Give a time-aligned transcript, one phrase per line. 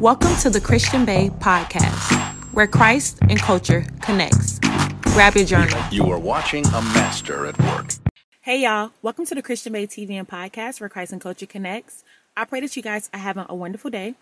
[0.00, 2.12] Welcome to the Christian Bae podcast,
[2.52, 4.58] where Christ and culture connects.
[5.02, 5.80] Grab your journal.
[5.92, 7.92] You are watching a master at work.
[8.40, 12.02] Hey y'all, welcome to the Christian Bae TV and podcast where Christ and culture connects.
[12.36, 14.14] I pray that you guys are having a wonderful day.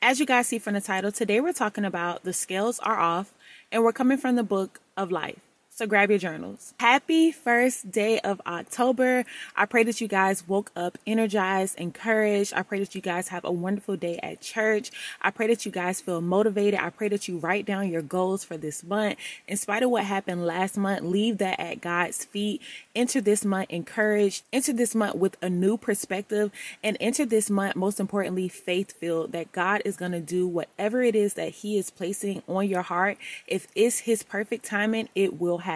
[0.00, 3.34] As you guys see from the title, today we're talking about the scales are off
[3.70, 5.40] and we're coming from the book of life.
[5.78, 6.74] So grab your journals.
[6.80, 9.24] Happy first day of October.
[9.54, 12.52] I pray that you guys woke up energized, encouraged.
[12.52, 14.90] I pray that you guys have a wonderful day at church.
[15.22, 16.80] I pray that you guys feel motivated.
[16.80, 19.20] I pray that you write down your goals for this month.
[19.46, 22.60] In spite of what happened last month, leave that at God's feet.
[22.96, 24.42] Enter this month encouraged.
[24.52, 26.50] Enter this month with a new perspective
[26.82, 31.04] and enter this month, most importantly, faith filled that God is going to do whatever
[31.04, 33.16] it is that He is placing on your heart.
[33.46, 35.67] If it's His perfect timing, it will happen.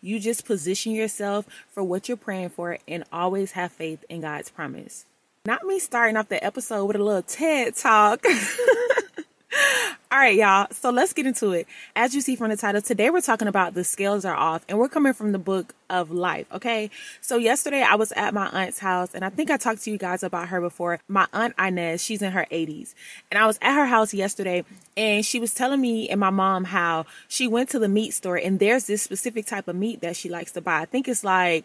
[0.00, 4.50] You just position yourself for what you're praying for and always have faith in God's
[4.50, 5.06] promise.
[5.46, 8.24] Not me starting off the episode with a little TED talk.
[10.14, 10.68] All right, y'all.
[10.70, 11.66] So let's get into it.
[11.96, 14.78] As you see from the title, today we're talking about the scales are off and
[14.78, 16.46] we're coming from the book of life.
[16.52, 16.90] Okay.
[17.20, 19.98] So yesterday I was at my aunt's house and I think I talked to you
[19.98, 21.00] guys about her before.
[21.08, 22.94] My aunt Inez, she's in her 80s.
[23.32, 24.64] And I was at her house yesterday
[24.96, 28.36] and she was telling me and my mom how she went to the meat store
[28.36, 30.82] and there's this specific type of meat that she likes to buy.
[30.82, 31.64] I think it's like,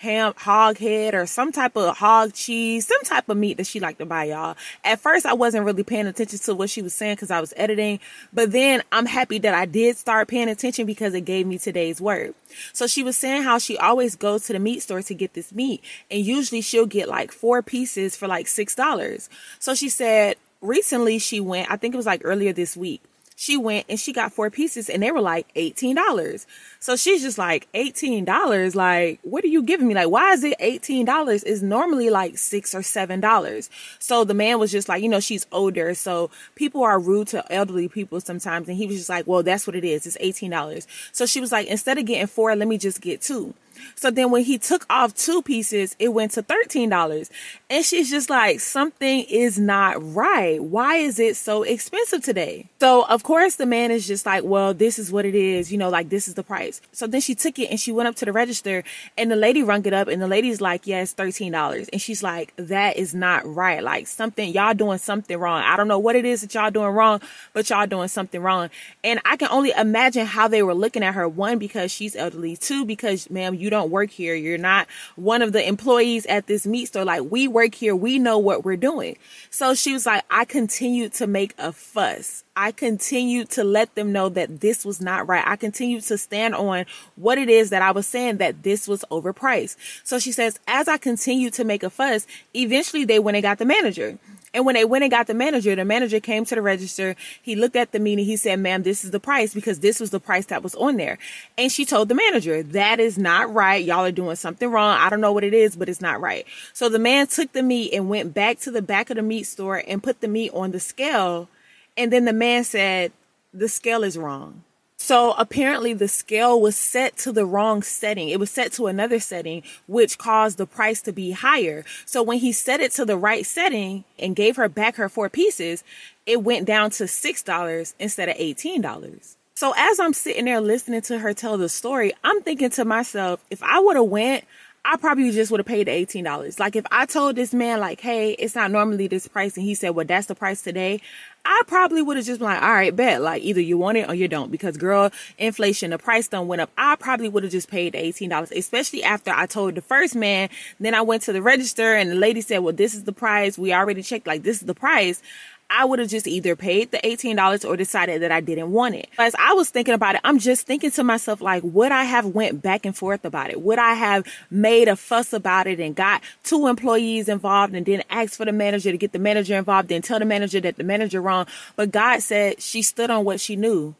[0.00, 3.80] ham hog head or some type of hog cheese, some type of meat that she
[3.80, 4.56] liked to buy, y'all.
[4.82, 7.52] At first, I wasn't really paying attention to what she was saying because I was
[7.54, 8.00] editing,
[8.32, 12.00] but then I'm happy that I did start paying attention because it gave me today's
[12.00, 12.34] word.
[12.72, 15.52] So she was saying how she always goes to the meat store to get this
[15.52, 19.28] meat, and usually she'll get like four pieces for like six dollars.
[19.58, 23.02] So she said recently she went, I think it was like earlier this week
[23.40, 26.44] she went and she got four pieces and they were like $18.
[26.78, 28.74] So she's just like, $18?
[28.74, 29.94] Like, what are you giving me?
[29.94, 31.42] Like, why is it $18?
[31.46, 33.70] It's normally like six or $7.
[33.98, 35.94] So the man was just like, you know, she's older.
[35.94, 38.68] So people are rude to elderly people sometimes.
[38.68, 40.04] And he was just like, well, that's what it is.
[40.04, 40.86] It's $18.
[41.12, 43.54] So she was like, instead of getting four, let me just get two.
[43.94, 47.30] So then when he took off two pieces, it went to $13.
[47.68, 50.62] And she's just like, something is not right.
[50.62, 52.68] Why is it so expensive today?
[52.80, 55.70] So of course the man is just like, well, this is what it is.
[55.70, 56.80] You know, like this is the price.
[56.92, 58.84] So then she took it and she went up to the register
[59.16, 61.88] and the lady rung it up and the lady's like, yes, $13.
[61.92, 63.82] And she's like, that is not right.
[63.82, 65.62] Like something, y'all doing something wrong.
[65.62, 67.20] I don't know what it is that y'all doing wrong,
[67.52, 68.70] but y'all doing something wrong.
[69.04, 71.28] And I can only imagine how they were looking at her.
[71.28, 72.56] One, because she's elderly.
[72.56, 74.34] Two, because ma'am, you don't work here.
[74.34, 77.04] You're not one of the employees at this meat store.
[77.04, 77.96] Like we work here.
[77.96, 79.16] We know what we're doing.
[79.50, 82.44] So she was like, I continued to make a fuss.
[82.56, 85.44] I continued to let them know that this was not right.
[85.46, 86.84] I continued to stand on
[87.16, 89.76] what it is that I was saying that this was overpriced.
[90.04, 93.58] So she says, as I continued to make a fuss, eventually they went and got
[93.58, 94.18] the manager.
[94.52, 97.14] And when they went and got the manager, the manager came to the register.
[97.40, 98.24] He looked at the meeting.
[98.24, 100.96] He said, ma'am, this is the price because this was the price that was on
[100.96, 101.18] there.
[101.56, 103.84] And she told the manager, that is not right.
[103.84, 104.96] Y'all are doing something wrong.
[104.98, 106.46] I don't know what it is, but it's not right.
[106.72, 109.44] So the man took the meat and went back to the back of the meat
[109.44, 111.48] store and put the meat on the scale.
[111.96, 113.12] And then the man said,
[113.54, 114.64] the scale is wrong.
[115.10, 118.28] So apparently the scale was set to the wrong setting.
[118.28, 121.84] It was set to another setting, which caused the price to be higher.
[122.06, 125.28] So when he set it to the right setting and gave her back her four
[125.28, 125.82] pieces,
[126.26, 129.36] it went down to $6 instead of $18.
[129.56, 133.44] So as I'm sitting there listening to her tell the story, I'm thinking to myself,
[133.50, 134.44] if I would have went,
[134.82, 136.58] I probably just would have paid the eighteen dollars.
[136.58, 139.74] Like if I told this man like, "Hey, it's not normally this price," and he
[139.74, 141.00] said, "Well, that's the price today,"
[141.44, 144.08] I probably would have just been like, "All right, bet." Like either you want it
[144.08, 146.70] or you don't, because girl, inflation, the price done went up.
[146.78, 150.14] I probably would have just paid the eighteen dollars, especially after I told the first
[150.14, 150.48] man.
[150.78, 153.58] Then I went to the register and the lady said, "Well, this is the price.
[153.58, 154.26] We already checked.
[154.26, 155.20] Like this is the price."
[155.70, 159.08] I would have just either paid the $18 or decided that I didn't want it.
[159.18, 162.26] As I was thinking about it, I'm just thinking to myself, like, would I have
[162.26, 163.62] went back and forth about it?
[163.62, 168.02] Would I have made a fuss about it and got two employees involved and then
[168.10, 170.84] asked for the manager to get the manager involved and tell the manager that the
[170.84, 171.46] manager wrong?
[171.76, 173.94] But God said she stood on what she knew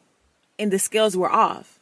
[0.58, 1.78] and the scales were off.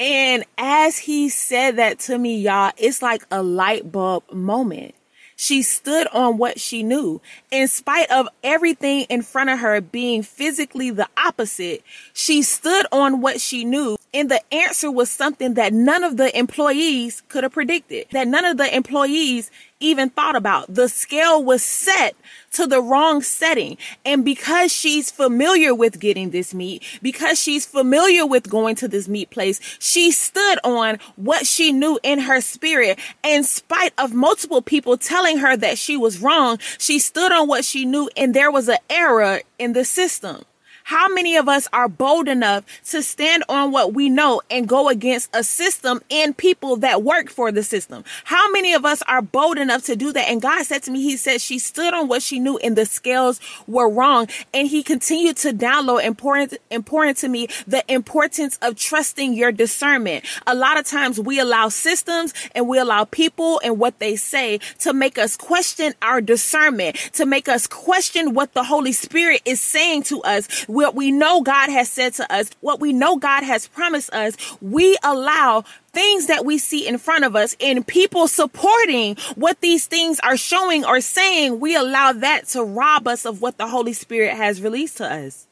[0.00, 4.95] And as he said that to me, y'all, it's like a light bulb moment.
[5.36, 7.20] She stood on what she knew.
[7.50, 11.82] In spite of everything in front of her being physically the opposite,
[12.14, 16.36] she stood on what she knew And the answer was something that none of the
[16.36, 19.50] employees could have predicted, that none of the employees
[19.80, 20.72] even thought about.
[20.74, 22.16] The scale was set
[22.52, 23.76] to the wrong setting.
[24.04, 29.08] And because she's familiar with getting this meat, because she's familiar with going to this
[29.08, 32.98] meat place, she stood on what she knew in her spirit.
[33.22, 37.64] In spite of multiple people telling her that she was wrong, she stood on what
[37.64, 40.44] she knew and there was an error in the system.
[40.86, 44.88] How many of us are bold enough to stand on what we know and go
[44.88, 48.04] against a system and people that work for the system?
[48.22, 50.28] How many of us are bold enough to do that?
[50.28, 52.86] And God said to me, He said she stood on what she knew and the
[52.86, 54.28] scales were wrong.
[54.54, 60.24] And He continued to download important, important to me the importance of trusting your discernment.
[60.46, 64.58] A lot of times we allow systems and we allow people and what they say
[64.78, 69.60] to make us question our discernment, to make us question what the Holy Spirit is
[69.60, 73.42] saying to us what we know God has said to us, what we know God
[73.42, 75.64] has promised us, we allow
[75.94, 80.36] things that we see in front of us and people supporting what these things are
[80.36, 84.60] showing or saying, we allow that to rob us of what the Holy Spirit has
[84.60, 85.46] released to us.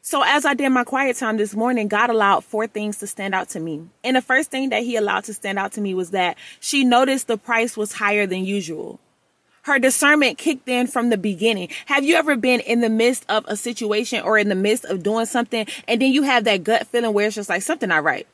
[0.00, 3.34] So as I did my quiet time this morning, God allowed four things to stand
[3.34, 3.86] out to me.
[4.02, 6.82] And the first thing that he allowed to stand out to me was that she
[6.82, 9.00] noticed the price was higher than usual
[9.66, 11.68] her discernment kicked in from the beginning.
[11.86, 15.02] Have you ever been in the midst of a situation or in the midst of
[15.02, 18.04] doing something and then you have that gut feeling where it's just like something not
[18.04, 18.28] right?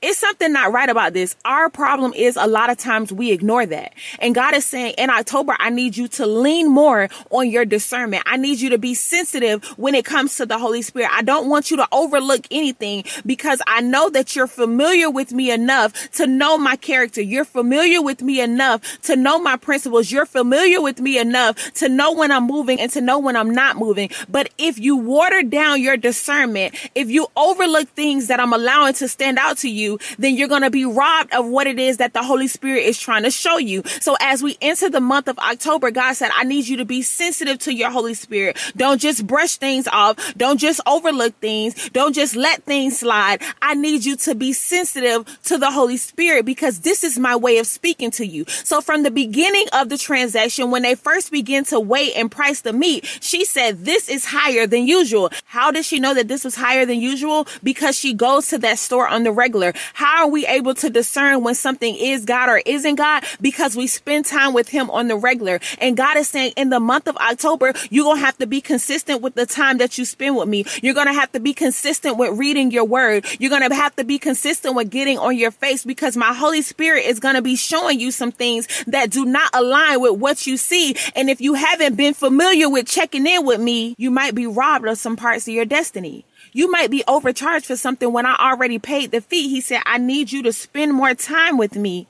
[0.00, 1.34] It's something not right about this.
[1.44, 3.94] Our problem is a lot of times we ignore that.
[4.20, 8.22] And God is saying in October, I need you to lean more on your discernment.
[8.26, 11.10] I need you to be sensitive when it comes to the Holy Spirit.
[11.12, 15.50] I don't want you to overlook anything because I know that you're familiar with me
[15.50, 17.20] enough to know my character.
[17.20, 20.12] You're familiar with me enough to know my principles.
[20.12, 23.50] You're familiar with me enough to know when I'm moving and to know when I'm
[23.50, 24.10] not moving.
[24.28, 29.08] But if you water down your discernment, if you overlook things that I'm allowing to
[29.08, 31.96] stand out to you, you, then you're going to be robbed of what it is
[31.98, 33.82] that the Holy Spirit is trying to show you.
[34.00, 37.02] So as we enter the month of October, God said, I need you to be
[37.02, 38.58] sensitive to your Holy Spirit.
[38.76, 40.34] Don't just brush things off.
[40.36, 41.90] Don't just overlook things.
[41.90, 43.42] Don't just let things slide.
[43.62, 47.58] I need you to be sensitive to the Holy Spirit because this is my way
[47.58, 48.44] of speaking to you.
[48.46, 52.60] So from the beginning of the transaction, when they first begin to weigh and price
[52.60, 55.30] the meat, she said, this is higher than usual.
[55.44, 57.46] How did she know that this was higher than usual?
[57.62, 59.72] Because she goes to that store on the regular.
[59.94, 63.24] How are we able to discern when something is God or isn't God?
[63.40, 65.60] Because we spend time with Him on the regular.
[65.80, 68.60] And God is saying in the month of October, you're going to have to be
[68.60, 70.64] consistent with the time that you spend with me.
[70.82, 73.26] You're going to have to be consistent with reading your word.
[73.38, 76.62] You're going to have to be consistent with getting on your face because my Holy
[76.62, 80.46] Spirit is going to be showing you some things that do not align with what
[80.46, 80.96] you see.
[81.14, 84.86] And if you haven't been familiar with checking in with me, you might be robbed
[84.86, 86.24] of some parts of your destiny.
[86.58, 89.48] You might be overcharged for something when I already paid the fee.
[89.48, 92.08] He said, I need you to spend more time with me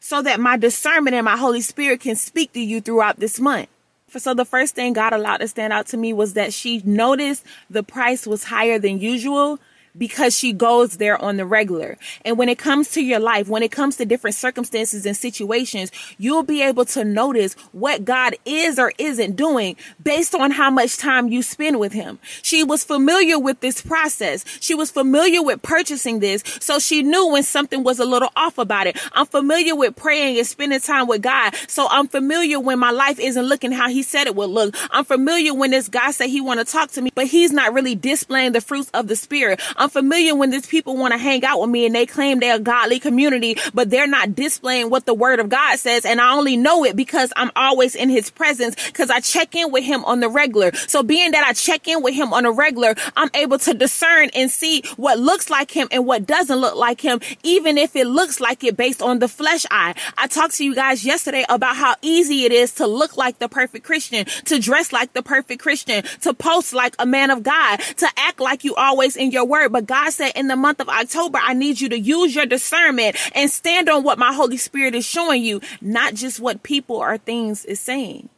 [0.00, 3.68] so that my discernment and my Holy Spirit can speak to you throughout this month.
[4.08, 7.44] So the first thing God allowed to stand out to me was that she noticed
[7.70, 9.60] the price was higher than usual
[9.96, 11.98] because she goes there on the regular.
[12.24, 15.90] And when it comes to your life, when it comes to different circumstances and situations,
[16.18, 20.98] you'll be able to notice what God is or isn't doing based on how much
[20.98, 22.18] time you spend with him.
[22.42, 24.44] She was familiar with this process.
[24.60, 26.42] She was familiar with purchasing this.
[26.60, 28.98] So she knew when something was a little off about it.
[29.12, 31.54] I'm familiar with praying and spending time with God.
[31.68, 34.74] So I'm familiar when my life isn't looking how he said it would look.
[34.90, 37.72] I'm familiar when this guy said he want to talk to me, but he's not
[37.72, 39.60] really displaying the fruits of the spirit.
[39.88, 42.60] Familiar when these people want to hang out with me and they claim they're a
[42.60, 46.04] godly community, but they're not displaying what the word of God says.
[46.04, 49.72] And I only know it because I'm always in his presence because I check in
[49.72, 50.72] with him on the regular.
[50.74, 54.30] So being that I check in with him on a regular, I'm able to discern
[54.34, 58.06] and see what looks like him and what doesn't look like him, even if it
[58.06, 59.94] looks like it based on the flesh eye.
[60.16, 63.48] I talked to you guys yesterday about how easy it is to look like the
[63.48, 67.78] perfect Christian, to dress like the perfect Christian, to post like a man of God,
[67.78, 69.71] to act like you always in your word.
[69.72, 73.16] But God said in the month of October, I need you to use your discernment
[73.34, 77.16] and stand on what my Holy Spirit is showing you, not just what people or
[77.16, 78.28] things is saying.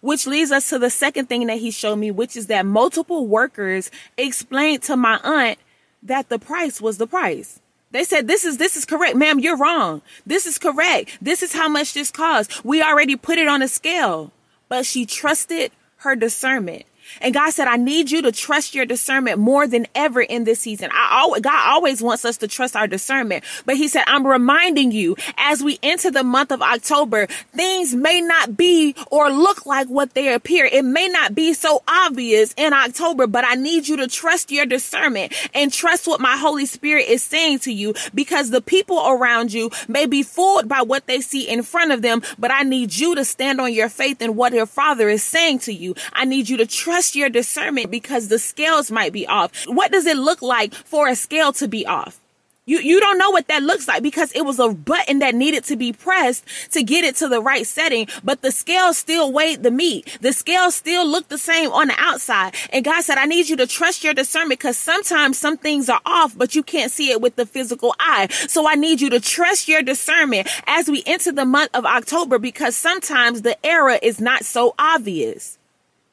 [0.00, 3.26] Which leads us to the second thing that he showed me, which is that multiple
[3.26, 5.58] workers explained to my aunt
[6.02, 7.60] that the price was the price.
[7.90, 9.16] They said, this is, this is correct.
[9.16, 10.00] Ma'am, you're wrong.
[10.24, 11.18] This is correct.
[11.20, 12.64] This is how much this costs.
[12.64, 14.32] We already put it on a scale,
[14.70, 16.84] but she trusted her discernment.
[17.20, 20.60] And God said, I need you to trust your discernment more than ever in this
[20.60, 20.90] season.
[20.92, 23.44] I always, God always wants us to trust our discernment.
[23.64, 28.20] But he said, I'm reminding you as we enter the month of October, things may
[28.20, 30.64] not be or look like what they appear.
[30.64, 34.66] It may not be so obvious in October, but I need you to trust your
[34.66, 39.52] discernment and trust what my Holy Spirit is saying to you because the people around
[39.52, 42.94] you may be fooled by what they see in front of them, but I need
[42.94, 45.94] you to stand on your faith in what your father is saying to you.
[46.12, 46.66] I need you to
[46.98, 49.52] trust your discernment because the scales might be off.
[49.68, 52.18] What does it look like for a scale to be off?
[52.66, 55.62] You, you don't know what that looks like because it was a button that needed
[55.66, 59.62] to be pressed to get it to the right setting, but the scale still weighed
[59.62, 60.18] the meat.
[60.22, 62.56] The scale still looked the same on the outside.
[62.72, 66.00] And God said, I need you to trust your discernment because sometimes some things are
[66.04, 68.26] off, but you can't see it with the physical eye.
[68.48, 72.40] So I need you to trust your discernment as we enter the month of October
[72.40, 75.57] because sometimes the error is not so obvious.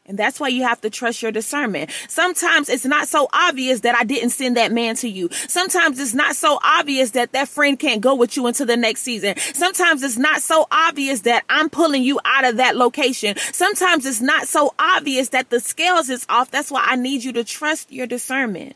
[0.08, 1.90] And that's why you have to trust your discernment.
[2.08, 5.30] Sometimes it's not so obvious that I didn't send that man to you.
[5.32, 9.02] Sometimes it's not so obvious that that friend can't go with you into the next
[9.02, 9.36] season.
[9.38, 13.36] Sometimes it's not so obvious that I'm pulling you out of that location.
[13.38, 16.52] Sometimes it's not so obvious that the scales is off.
[16.52, 18.76] That's why I need you to trust your discernment.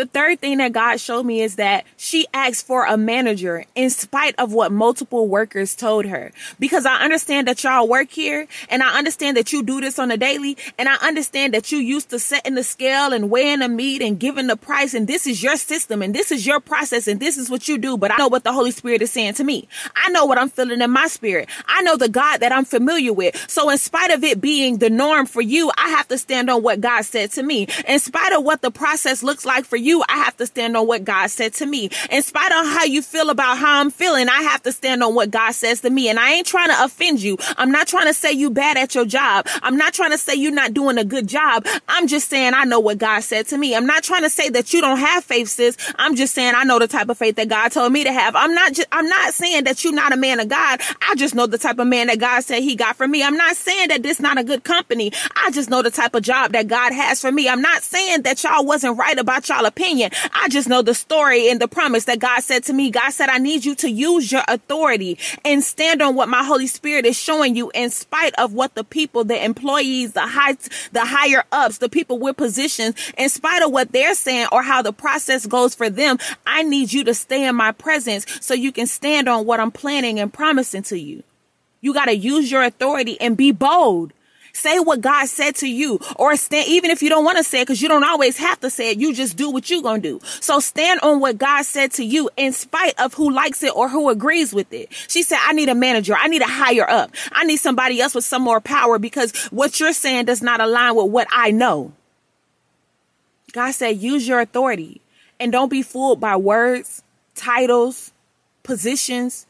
[0.00, 3.90] The third thing that God showed me is that she asked for a manager in
[3.90, 6.32] spite of what multiple workers told her.
[6.58, 10.10] Because I understand that y'all work here and I understand that you do this on
[10.10, 13.68] a daily and I understand that you used to setting the scale and weighing the
[13.68, 17.06] meat and giving the price and this is your system and this is your process
[17.06, 17.98] and this is what you do.
[17.98, 19.68] But I know what the Holy Spirit is saying to me.
[19.94, 21.50] I know what I'm feeling in my spirit.
[21.66, 23.36] I know the God that I'm familiar with.
[23.50, 26.62] So in spite of it being the norm for you, I have to stand on
[26.62, 27.68] what God said to me.
[27.86, 30.76] In spite of what the process looks like for you, you, I have to stand
[30.76, 31.90] on what God said to me.
[32.10, 35.14] In spite of how you feel about how I'm feeling, I have to stand on
[35.14, 36.08] what God says to me.
[36.08, 37.36] And I ain't trying to offend you.
[37.58, 39.46] I'm not trying to say you bad at your job.
[39.62, 41.66] I'm not trying to say you're not doing a good job.
[41.88, 43.74] I'm just saying I know what God said to me.
[43.74, 45.76] I'm not trying to say that you don't have faith, sis.
[45.96, 48.36] I'm just saying I know the type of faith that God told me to have.
[48.36, 50.80] I'm not just, I'm not saying that you're not a man of God.
[51.02, 53.24] I just know the type of man that God said he got for me.
[53.24, 55.12] I'm not saying that this not a good company.
[55.34, 57.48] I just know the type of job that God has for me.
[57.48, 59.79] I'm not saying that y'all wasn't right about y'all opinion.
[60.32, 62.90] I just know the story and the promise that God said to me.
[62.90, 66.66] God said, I need you to use your authority and stand on what my Holy
[66.66, 70.56] Spirit is showing you in spite of what the people, the employees, the high,
[70.92, 74.82] the higher ups, the people with positions, in spite of what they're saying or how
[74.82, 76.18] the process goes for them.
[76.46, 79.70] I need you to stay in my presence so you can stand on what I'm
[79.70, 81.22] planning and promising to you.
[81.80, 84.12] You got to use your authority and be bold.
[84.52, 87.60] Say what God said to you or stand, even if you don't want to say
[87.60, 88.98] it, because you don't always have to say it.
[88.98, 90.26] You just do what you're going to do.
[90.40, 93.88] So stand on what God said to you in spite of who likes it or
[93.88, 94.92] who agrees with it.
[95.08, 96.14] She said, I need a manager.
[96.16, 97.12] I need a higher up.
[97.32, 100.94] I need somebody else with some more power because what you're saying does not align
[100.96, 101.92] with what I know.
[103.52, 105.00] God said, use your authority
[105.38, 107.02] and don't be fooled by words,
[107.34, 108.12] titles,
[108.62, 109.46] positions,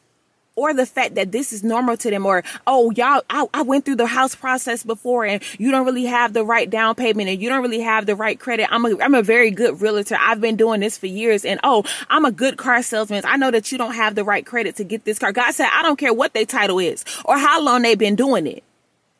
[0.55, 3.85] or the fact that this is normal to them or oh y'all I, I, went
[3.85, 7.41] through the house process before and you don't really have the right down payment and
[7.41, 8.67] you don't really have the right credit.
[8.71, 10.17] I'm a, I'm a very good realtor.
[10.19, 13.23] I've been doing this for years and oh i'm a good car salesman.
[13.25, 15.31] I know that you don't have the right credit to get this car.
[15.31, 18.47] God said i don't care what their title is or how long they've been doing
[18.47, 18.63] it.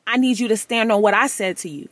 [0.06, 1.88] I need you to stand on what i said to you.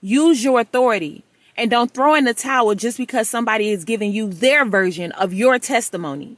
[0.00, 1.24] Use your authority
[1.56, 5.32] and don't throw in the towel just because somebody is giving you their version of
[5.32, 6.36] your testimony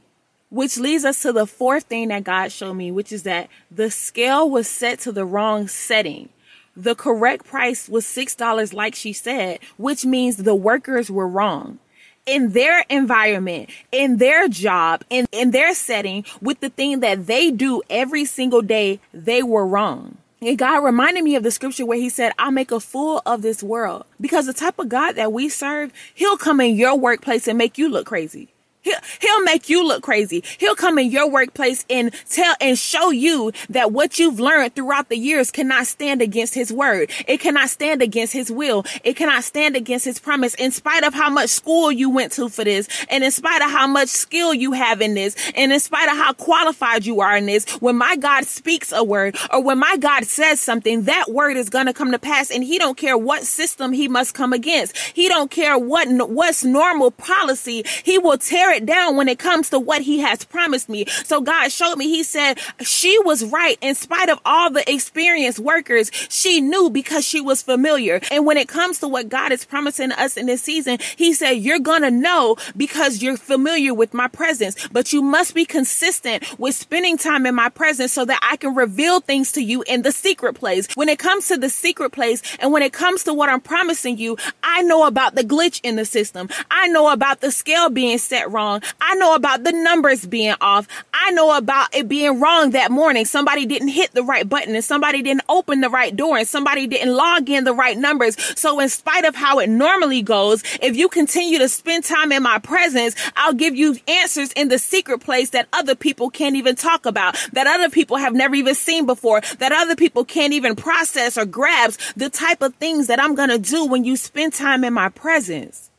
[0.49, 3.91] which leads us to the fourth thing that God showed me, which is that the
[3.91, 6.29] scale was set to the wrong setting.
[6.75, 11.79] The correct price was $6, like she said, which means the workers were wrong
[12.27, 17.49] in their environment, in their job, in, in their setting, with the thing that they
[17.49, 20.17] do every single day, they were wrong.
[20.39, 23.41] And God reminded me of the scripture where he said, I'll make a fool of
[23.41, 24.05] this world.
[24.21, 27.79] Because the type of God that we serve, he'll come in your workplace and make
[27.79, 28.49] you look crazy.
[28.87, 30.43] He'll, he'll make you look crazy.
[30.59, 35.09] He'll come in your workplace and tell and show you that what you've learned throughout
[35.09, 37.11] the years cannot stand against his word.
[37.27, 38.85] It cannot stand against his will.
[39.03, 42.47] It cannot stand against his promise in spite of how much school you went to
[42.47, 45.79] for this and in spite of how much skill you have in this and in
[45.81, 47.65] spite of how qualified you are in this.
[47.81, 51.69] When my God speaks a word or when my God says something, that word is
[51.69, 54.95] going to come to pass and he don't care what system he must come against.
[54.97, 57.83] He don't care what, what's normal policy.
[58.03, 61.05] He will tear it it down when it comes to what he has promised me.
[61.25, 65.59] So God showed me, he said, she was right in spite of all the experienced
[65.59, 66.11] workers.
[66.29, 68.21] She knew because she was familiar.
[68.31, 71.51] And when it comes to what God is promising us in this season, he said,
[71.51, 76.43] you're going to know because you're familiar with my presence, but you must be consistent
[76.59, 80.03] with spending time in my presence so that I can reveal things to you in
[80.03, 80.87] the secret place.
[80.95, 84.17] When it comes to the secret place and when it comes to what I'm promising
[84.17, 86.49] you, I know about the glitch in the system.
[86.69, 88.81] I know about the scale being set wrong.
[88.99, 90.87] I know about the numbers being off.
[91.13, 93.25] I know about it being wrong that morning.
[93.25, 96.87] Somebody didn't hit the right button and somebody didn't open the right door and somebody
[96.87, 98.35] didn't log in the right numbers.
[98.59, 102.41] So in spite of how it normally goes, if you continue to spend time in
[102.41, 106.75] my presence, I'll give you answers in the secret place that other people can't even
[106.75, 110.75] talk about, that other people have never even seen before, that other people can't even
[110.75, 114.53] process or grasp the type of things that I'm going to do when you spend
[114.53, 115.91] time in my presence.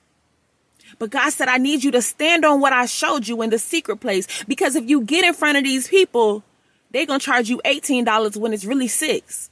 [0.98, 3.58] But God said, I need you to stand on what I showed you in the
[3.58, 4.44] secret place.
[4.44, 6.42] Because if you get in front of these people,
[6.90, 9.50] they're going to charge you $18 when it's really six.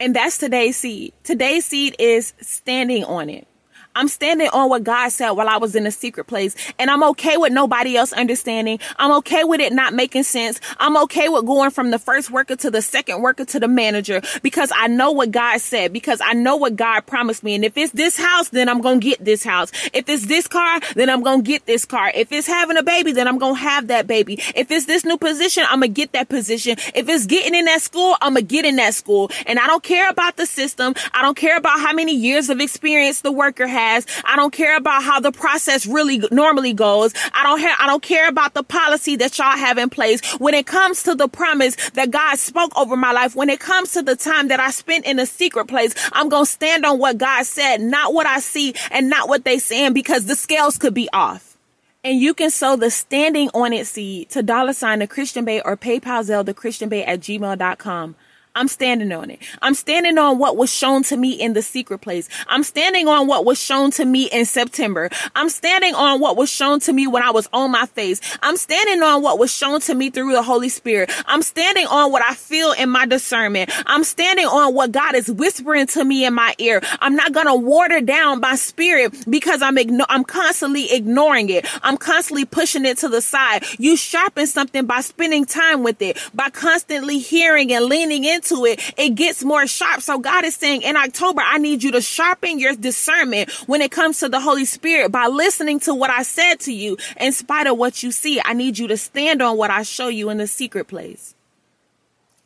[0.00, 1.12] And that's today's seed.
[1.22, 3.46] Today's seed is standing on it.
[3.94, 6.56] I'm standing on what God said while I was in a secret place.
[6.78, 8.78] And I'm okay with nobody else understanding.
[8.96, 10.60] I'm okay with it not making sense.
[10.78, 14.22] I'm okay with going from the first worker to the second worker to the manager
[14.42, 17.54] because I know what God said, because I know what God promised me.
[17.54, 19.70] And if it's this house, then I'm going to get this house.
[19.92, 22.10] If it's this car, then I'm going to get this car.
[22.14, 24.40] If it's having a baby, then I'm going to have that baby.
[24.54, 26.76] If it's this new position, I'm going to get that position.
[26.94, 29.30] If it's getting in that school, I'm going to get in that school.
[29.46, 30.94] And I don't care about the system.
[31.12, 33.81] I don't care about how many years of experience the worker has
[34.24, 37.12] I don't care about how the process really normally goes.
[37.32, 40.20] I don't have, I don't care about the policy that y'all have in place.
[40.34, 43.92] When it comes to the promise that God spoke over my life, when it comes
[43.92, 46.98] to the time that I spent in a secret place, I'm going to stand on
[46.98, 50.78] what God said, not what I see and not what they saying because the scales
[50.78, 51.56] could be off.
[52.04, 55.62] And you can sow the standing on it seed to dollar sign the Christian Bae
[55.64, 58.16] or PayPal Zelle the Christian Bae at gmail.com.
[58.54, 59.38] I'm standing on it.
[59.62, 62.28] I'm standing on what was shown to me in the secret place.
[62.48, 65.08] I'm standing on what was shown to me in September.
[65.34, 68.20] I'm standing on what was shown to me when I was on my face.
[68.42, 71.10] I'm standing on what was shown to me through the Holy Spirit.
[71.26, 73.70] I'm standing on what I feel in my discernment.
[73.86, 76.82] I'm standing on what God is whispering to me in my ear.
[77.00, 81.66] I'm not going to water down my spirit because I'm igno- I'm constantly ignoring it.
[81.82, 83.64] I'm constantly pushing it to the side.
[83.78, 88.64] You sharpen something by spending time with it, by constantly hearing and leaning into into
[88.64, 90.02] it, it gets more sharp.
[90.02, 93.90] So God is saying in October, I need you to sharpen your discernment when it
[93.90, 96.96] comes to the Holy Spirit by listening to what I said to you.
[97.20, 100.08] In spite of what you see, I need you to stand on what I show
[100.08, 101.34] you in the secret place.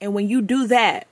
[0.00, 1.06] And when you do that,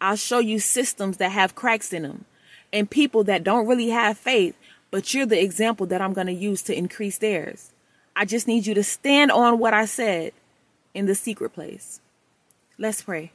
[0.00, 2.24] I'll show you systems that have cracks in them
[2.72, 4.56] and people that don't really have faith,
[4.90, 7.72] but you're the example that I'm going to use to increase theirs.
[8.14, 10.32] I just need you to stand on what I said
[10.94, 12.00] in the secret place.
[12.78, 13.32] Let's pray.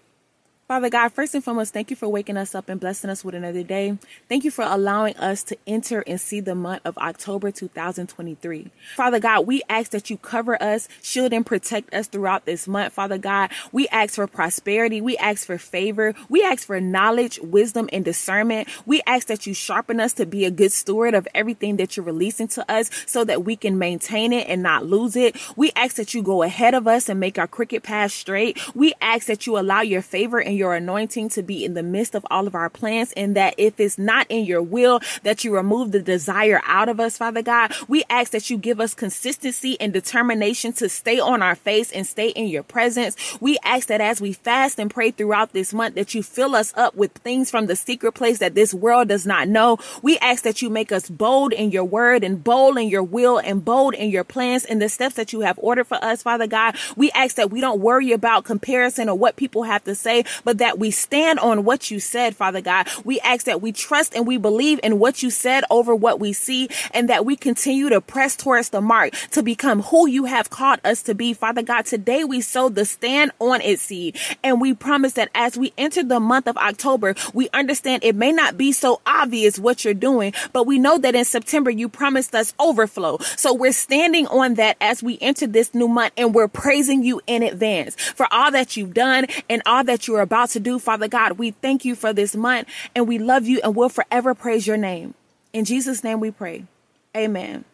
[0.65, 3.35] Father God, first and foremost, thank you for waking us up and blessing us with
[3.35, 3.97] another day.
[4.29, 8.71] Thank you for allowing us to enter and see the month of October 2023.
[8.95, 12.93] Father God, we ask that you cover us, shield and protect us throughout this month.
[12.93, 15.01] Father God, we ask for prosperity.
[15.01, 16.15] We ask for favor.
[16.29, 18.69] We ask for knowledge, wisdom, and discernment.
[18.85, 22.05] We ask that you sharpen us to be a good steward of everything that you're
[22.05, 25.35] releasing to us so that we can maintain it and not lose it.
[25.57, 28.57] We ask that you go ahead of us and make our crooked path straight.
[28.73, 31.83] We ask that you allow your favor and your your anointing to be in the
[31.83, 35.43] midst of all of our plans and that if it's not in your will, that
[35.43, 37.73] you remove the desire out of us, Father God.
[37.89, 42.07] We ask that you give us consistency and determination to stay on our face and
[42.07, 43.17] stay in your presence.
[43.41, 46.73] We ask that as we fast and pray throughout this month, that you fill us
[46.77, 49.79] up with things from the secret place that this world does not know.
[50.01, 53.37] We ask that you make us bold in your word and bold in your will
[53.37, 56.47] and bold in your plans and the steps that you have ordered for us, Father
[56.47, 56.77] God.
[56.95, 60.57] We ask that we don't worry about comparison or what people have to say, but
[60.59, 62.87] that we stand on what you said, Father God.
[63.03, 66.33] We ask that we trust and we believe in what you said over what we
[66.33, 70.49] see and that we continue to press towards the mark to become who you have
[70.49, 71.33] called us to be.
[71.33, 75.57] Father God, today we sow the stand on it seed and we promise that as
[75.57, 79.83] we enter the month of October, we understand it may not be so obvious what
[79.85, 83.17] you're doing, but we know that in September you promised us overflow.
[83.37, 87.21] So we're standing on that as we enter this new month and we're praising you
[87.27, 90.79] in advance for all that you've done and all that you're about about to do,
[90.79, 91.33] Father God.
[91.33, 94.77] We thank you for this month and we love you and will forever praise your
[94.77, 95.13] name.
[95.53, 96.65] In Jesus' name we pray.
[97.15, 97.65] Amen.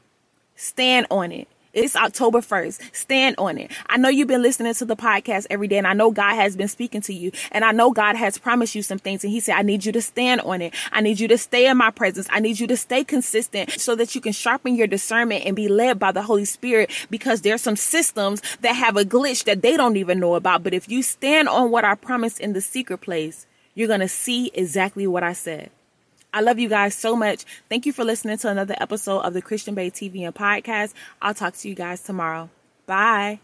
[0.58, 1.48] Stand on it.
[1.72, 2.96] It's October 1st.
[2.96, 3.70] Stand on it.
[3.88, 6.56] I know you've been listening to the podcast every day and I know God has
[6.56, 9.40] been speaking to you and I know God has promised you some things and he
[9.40, 10.74] said, I need you to stand on it.
[10.92, 12.28] I need you to stay in my presence.
[12.32, 15.68] I need you to stay consistent so that you can sharpen your discernment and be
[15.68, 19.78] led by the Holy Spirit because there's some systems that have a glitch that they
[19.78, 20.64] don't even know about.
[20.64, 24.08] But if you stand on what I promised in the secret place, you're going to
[24.08, 25.70] see exactly what I said.
[26.34, 27.46] I love you guys so much.
[27.70, 30.94] Thank you for listening to another episode of the Christian Bae TV and podcast.
[31.22, 32.50] I'll talk to you guys tomorrow.
[32.86, 33.40] Bye.